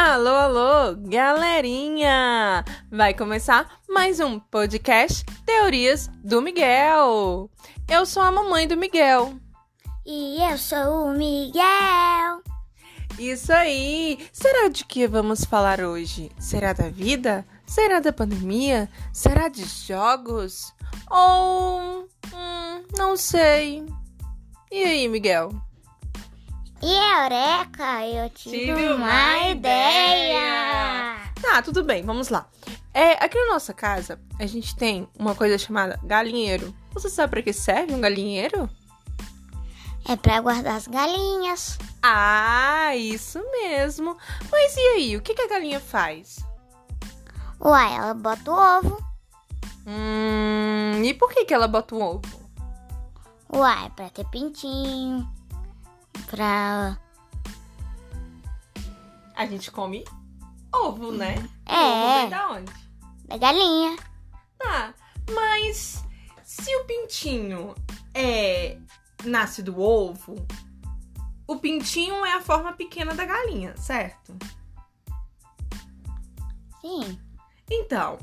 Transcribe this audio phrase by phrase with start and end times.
[0.00, 2.64] Alô, alô, galerinha!
[2.88, 7.50] Vai começar mais um podcast Teorias do Miguel.
[7.88, 9.34] Eu sou a mamãe do Miguel.
[10.06, 12.44] E eu sou o Miguel.
[13.18, 14.24] Isso aí!
[14.32, 16.30] Será de que vamos falar hoje?
[16.38, 17.44] Será da vida?
[17.66, 18.88] Será da pandemia?
[19.12, 20.72] Será de jogos?
[21.10, 22.08] Ou.
[22.32, 23.84] Hum, não sei.
[24.70, 25.50] E aí, Miguel?
[26.80, 31.16] E Eureka, eu tive, Tive uma, uma ideia.
[31.42, 32.46] Tá, tudo bem, vamos lá.
[32.94, 36.72] É, aqui na nossa casa, a gente tem uma coisa chamada galinheiro.
[36.92, 38.70] Você sabe pra que serve um galinheiro?
[40.08, 41.78] É pra guardar as galinhas.
[42.02, 44.16] Ah, isso mesmo.
[44.50, 46.38] Mas e aí, o que, que a galinha faz?
[47.60, 49.04] Uai, ela bota o ovo.
[49.86, 52.22] Hum, e por que, que ela bota o ovo?
[53.52, 55.28] Uai, pra ter pintinho.
[56.30, 56.98] Pra.
[59.34, 60.04] A gente come
[60.74, 61.36] ovo, né?
[61.64, 61.74] É.
[61.74, 62.72] O ovo vem da onde?
[63.24, 63.96] Da galinha.
[64.58, 64.94] Tá,
[65.30, 66.04] mas
[66.42, 67.74] se o pintinho
[68.14, 68.78] é
[69.24, 70.34] nasce do ovo,
[71.46, 74.36] o pintinho é a forma pequena da galinha, certo?
[76.80, 77.18] Sim.
[77.70, 78.18] Então,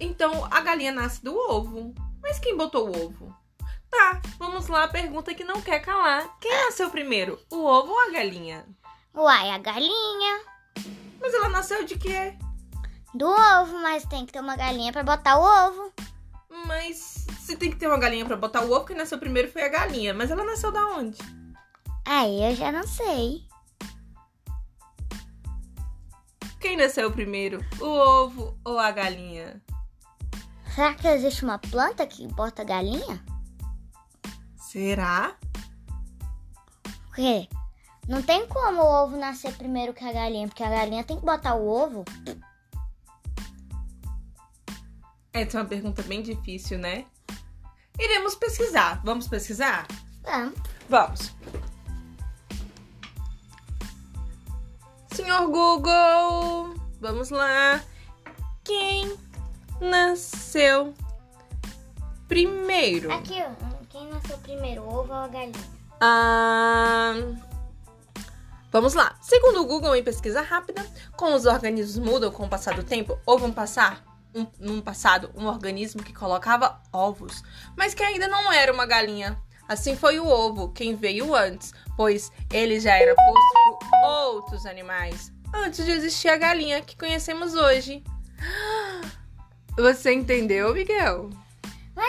[0.00, 1.94] então a galinha nasce do ovo.
[2.22, 3.34] Mas quem botou o ovo?
[3.90, 6.38] Tá, vamos lá a pergunta que não quer calar.
[6.40, 8.66] Quem nasceu primeiro, o ovo ou a galinha?
[9.14, 10.44] Uai, a galinha.
[11.20, 12.36] Mas ela nasceu de quê?
[13.14, 15.92] Do ovo, mas tem que ter uma galinha pra botar o ovo.
[16.66, 19.62] Mas se tem que ter uma galinha pra botar o ovo, quem nasceu primeiro foi
[19.62, 20.12] a galinha.
[20.12, 21.18] Mas ela nasceu da onde?
[22.06, 23.48] Aí eu já não sei.
[26.60, 29.62] Quem nasceu primeiro, o ovo ou a galinha?
[30.74, 33.24] Será que existe uma planta que bota galinha?
[34.68, 35.34] Será?
[36.82, 37.48] Por quê?
[38.06, 41.24] Não tem como o ovo nascer primeiro que a galinha, porque a galinha tem que
[41.24, 42.04] botar o ovo.
[45.32, 47.06] Essa é uma pergunta bem difícil, né?
[47.98, 49.00] Iremos pesquisar.
[49.02, 49.86] Vamos pesquisar?
[50.26, 50.50] Ah,
[50.86, 51.34] Vamos.
[55.14, 57.82] Senhor Google, vamos lá.
[58.62, 59.16] Quem
[59.80, 60.92] nasceu
[62.28, 63.10] primeiro?
[63.10, 63.77] aqui, ó.
[63.98, 65.58] Quem nasceu primeiro, ovo ou a galinha?
[66.00, 67.14] Ah,
[68.70, 69.18] vamos lá.
[69.20, 70.86] Segundo o Google, em pesquisa rápida,
[71.16, 75.32] como os organismos mudam com o passar do tempo, houve um passar, um, num passado,
[75.34, 77.42] um organismo que colocava ovos,
[77.76, 79.36] mas que ainda não era uma galinha.
[79.66, 85.32] Assim foi o ovo, quem veio antes, pois ele já era posto por outros animais,
[85.52, 88.04] antes de existir a galinha que conhecemos hoje.
[89.76, 91.30] Você entendeu, Miguel?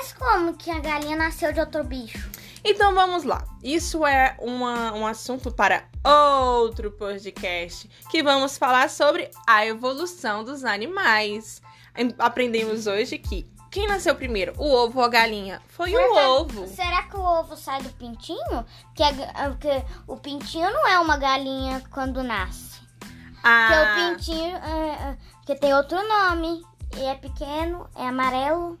[0.00, 2.30] Mas como que a galinha nasceu de outro bicho?
[2.64, 3.44] Então vamos lá.
[3.64, 10.64] Isso é uma, um assunto para outro podcast que vamos falar sobre a evolução dos
[10.64, 11.60] animais.
[11.96, 15.60] Em- Aprendemos hoje que quem nasceu primeiro, o ovo ou a galinha?
[15.66, 16.68] Foi o ovo.
[16.68, 18.64] Será que o ovo sai do pintinho?
[18.94, 22.78] Que, a ga- que o pintinho não é uma galinha quando nasce.
[23.00, 26.62] Porque Ah, o pintinho é, é, que tem outro nome.
[26.96, 28.78] E é pequeno, é amarelo.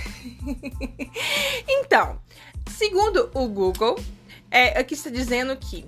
[1.68, 2.18] então,
[2.70, 3.98] segundo o Google,
[4.50, 5.86] é, aqui está dizendo que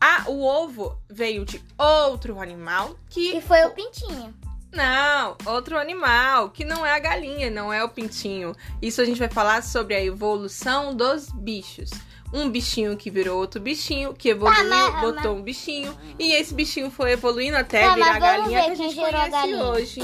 [0.00, 4.34] a, o ovo veio de outro animal que E foi o pintinho.
[4.72, 8.54] Não, outro animal, que não é a galinha, não é o pintinho.
[8.80, 11.90] Isso a gente vai falar sobre a evolução dos bichos.
[12.32, 16.88] Um bichinho que virou outro bichinho, que evoluiu, mas- botou um bichinho, e esse bichinho
[16.88, 19.64] foi evoluindo até Tá, virar a mas galinha que a gente a conhece galinha.
[19.64, 20.00] hoje.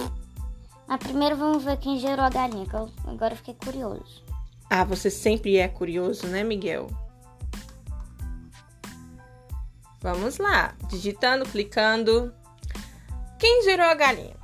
[0.86, 4.22] Mas primeiro vamos ver quem gerou a galinha, que eu, agora eu fiquei curioso.
[4.70, 6.88] Ah, você sempre é curioso, né, Miguel?
[10.00, 12.32] Vamos lá, digitando, clicando.
[13.38, 14.36] Quem gerou a galinha?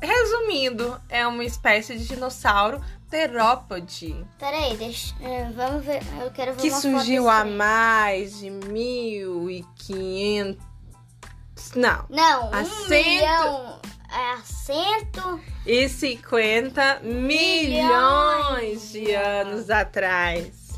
[0.00, 4.24] Resumindo, é uma espécie de dinossauro terópode.
[4.38, 6.00] Peraí, deixa, é, vamos ver.
[6.20, 10.66] Eu quero ver que uma surgiu há mais de 1500.
[11.74, 12.04] Não.
[12.08, 13.80] Não, há um cento- milhão.
[14.10, 15.40] É cento.
[15.66, 20.68] E 50 milhões de anos atrás.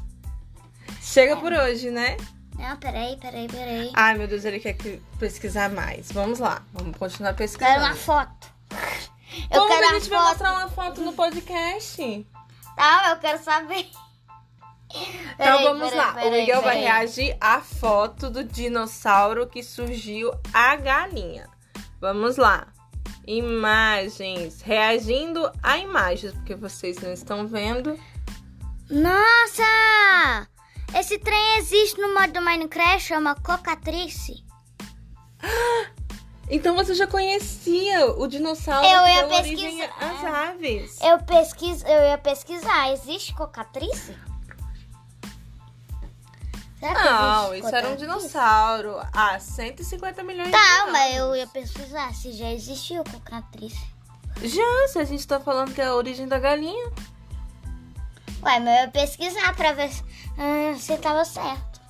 [1.00, 2.17] Chega por hoje, né?
[2.59, 3.91] Não, peraí, peraí, peraí.
[3.94, 6.11] Ai, meu Deus, ele quer que- pesquisar mais.
[6.12, 7.85] Vamos lá, vamos continuar Quero pesquisando.
[7.85, 8.49] uma foto.
[9.51, 12.27] Eu Como que quero a gente vai mostrar uma foto no podcast?
[12.77, 13.91] Tá, eu quero saber.
[14.93, 16.11] Então Peraí, vamos peraí, lá.
[16.11, 21.49] o peraí, Miguel vai reagir à foto do dinossauro que surgiu a galinha.
[22.01, 22.67] Vamos lá.
[23.27, 24.61] Imagens.
[24.63, 27.99] Reagindo a imagens, porque vocês não estão vendo.
[28.91, 30.49] Nossa!
[30.99, 34.45] Esse trem existe no modo do Minecraft, chama Cocatrice.
[36.50, 39.94] Então você já conhecia o dinossauro Eu que ia origem pesquisar.
[40.00, 41.00] às aves.
[41.00, 44.17] Eu pesquiso, eu ia pesquisar, existe Cocatrice?
[46.81, 50.93] Que Não, isso era um dinossauro há 150 milhões de Tá, anos.
[50.93, 53.87] mas eu ia pesquisar se já existiu Cocatrice.
[54.43, 56.87] Já, se a gente tá falando que é a origem da galinha.
[58.43, 60.03] Ué, mas eu ia pesquisar pra ver se,
[60.38, 61.81] ah, tava certo.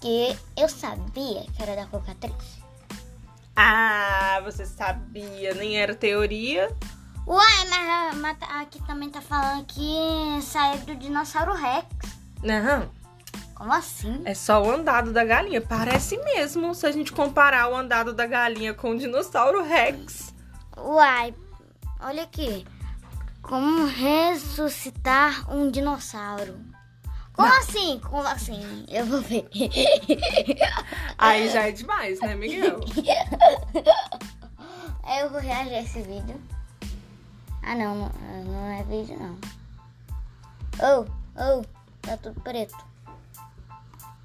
[0.00, 2.59] Que eu sabia que era da Cocatrice.
[3.62, 6.74] Ah, você sabia, nem era teoria.
[7.26, 11.86] Uai, mas, mas tá- aqui também tá falando que saiu do dinossauro Rex.
[12.42, 12.90] Não,
[13.54, 14.22] Como assim?
[14.24, 15.60] é só o andado da galinha.
[15.60, 20.32] Parece mesmo se a gente comparar o andado da galinha com o dinossauro Rex.
[20.78, 21.34] Uai,
[22.00, 22.66] olha aqui.
[23.42, 26.58] Como ressuscitar um dinossauro?
[27.32, 27.58] Como Não.
[27.58, 28.00] assim?
[28.00, 28.84] Como assim?
[28.88, 29.48] Eu vou ver.
[31.16, 32.80] Aí já é demais, né, Miguel?
[35.18, 36.40] Eu vou reagir a esse vídeo.
[37.62, 38.10] Ah, não.
[38.44, 39.38] Não, é vídeo, não.
[40.82, 41.04] Oh,
[41.36, 41.64] oh,
[42.02, 42.76] tá tudo preto.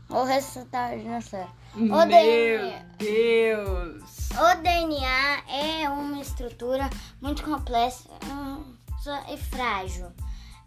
[0.07, 1.49] Vou ressuscitar o dinossauro.
[1.73, 4.29] O Meu DNA, Deus.
[4.31, 6.89] o DNA é uma estrutura
[7.21, 8.63] muito complexa hum,
[9.27, 10.11] e frágil.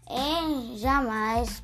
[0.09, 1.61] E jamais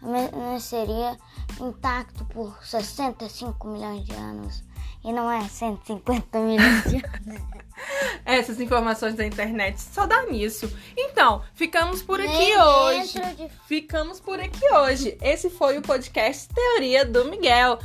[0.00, 1.16] permaneceria
[1.60, 4.62] intacto por 65 milhões de anos.
[5.02, 7.42] E não é 150 milhões de anos.
[8.26, 10.70] Essas informações da internet só dá nisso.
[10.96, 13.18] Então, ficamos por aqui Nem hoje.
[13.36, 15.16] de- Ficamos por aqui hoje.
[15.22, 17.78] Esse foi o podcast Teoria do Miguel.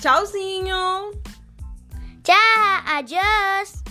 [0.00, 1.12] Tchauzinho!
[2.24, 3.82] Tchau, adiós.